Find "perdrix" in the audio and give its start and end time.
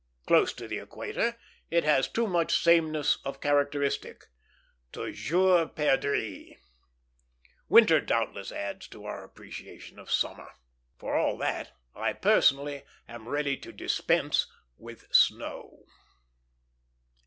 5.75-6.57